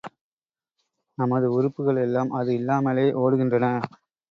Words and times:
நமது 1.17 1.47
உறுப்புகள் 1.51 1.95
எல்லாம் 1.97 2.31
அது 2.31 2.51
இல்லாமலே 2.53 3.07
ஓடுகின்றன. 3.23 3.65